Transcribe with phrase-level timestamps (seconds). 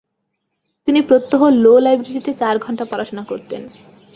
[0.87, 3.61] তিনি প্রত্যহ “লো” লাইব্রেরিতে চার ঘণ্টা পড়াশোনা করতেন।